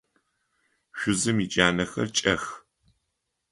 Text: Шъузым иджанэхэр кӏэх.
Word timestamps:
Шъузым 0.97 1.37
иджанэхэр 1.43 2.07
кӏэх. 2.17 2.43